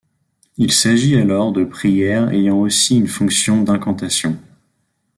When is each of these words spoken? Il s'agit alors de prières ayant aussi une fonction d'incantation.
Il 0.57 0.71
s'agit 0.71 1.15
alors 1.15 1.51
de 1.51 1.63
prières 1.63 2.31
ayant 2.33 2.57
aussi 2.59 2.97
une 2.97 3.07
fonction 3.07 3.61
d'incantation. 3.61 4.35